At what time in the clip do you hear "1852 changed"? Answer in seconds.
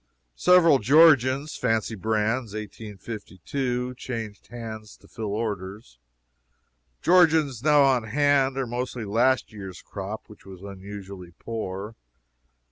2.55-4.47